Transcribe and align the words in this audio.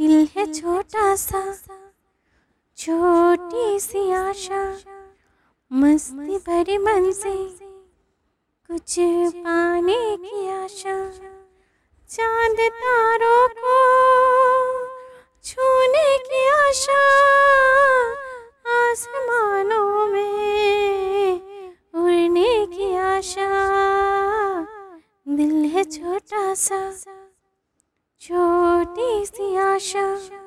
दिल 0.00 0.28
है 0.36 0.52
छोटा 0.52 1.16
सा 1.16 1.40
छोटी 2.76 3.80
सी 3.80 4.12
आशा, 4.12 4.60
मस्ती 5.72 6.38
भरी 6.38 6.78
मन 6.78 7.10
से 7.12 7.34
कुछ 8.70 8.96
पाने 9.36 10.16
की 10.16 10.48
आशा, 10.50 10.96
चाँद 12.08 12.56
तारों 12.60 13.48
को 13.48 13.76
छूने 15.44 16.18
की 16.18 16.48
आशा, 16.48 17.00
आसमानों 18.72 20.06
में 20.06 21.40
उड़ने 21.94 22.66
की 22.66 22.96
आशा। 22.96 23.50
दिल 25.28 25.64
है 25.64 25.84
छोटा 25.84 26.54
सा 26.54 26.90
छोटी 28.90 29.24
सी 29.26 29.56
आशा 29.56 30.39